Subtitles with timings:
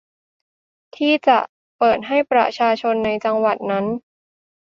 [0.95, 1.39] ที่จะ
[1.77, 3.85] เปิดให้ประชาชนในจังหวัดนั้น